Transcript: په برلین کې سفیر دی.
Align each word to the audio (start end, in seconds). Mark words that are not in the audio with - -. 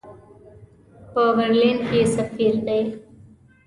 په 1.11 1.23
برلین 1.37 1.77
کې 1.89 2.01
سفیر 2.15 2.53
دی. 2.67 2.81